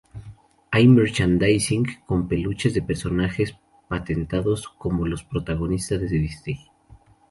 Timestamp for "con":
2.07-2.27